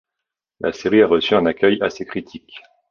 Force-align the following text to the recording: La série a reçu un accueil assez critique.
La 0.61 0.73
série 0.73 1.03
a 1.03 1.07
reçu 1.07 1.35
un 1.35 1.45
accueil 1.45 1.77
assez 1.79 2.07
critique. 2.07 2.63